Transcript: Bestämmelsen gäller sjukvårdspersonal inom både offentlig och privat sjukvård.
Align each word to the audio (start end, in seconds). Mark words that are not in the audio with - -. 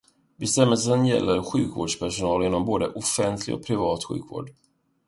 Bestämmelsen 0.43 1.05
gäller 1.07 1.43
sjukvårdspersonal 1.43 2.43
inom 2.45 2.65
både 2.65 2.87
offentlig 2.87 3.55
och 3.55 3.65
privat 3.65 4.03
sjukvård. 4.05 4.49